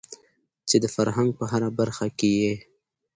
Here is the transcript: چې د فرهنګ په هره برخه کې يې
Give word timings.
چې 0.67 0.75
د 0.83 0.85
فرهنګ 0.95 1.29
په 1.39 1.45
هره 1.51 1.69
برخه 1.79 2.07
کې 2.19 2.29
يې 2.41 2.53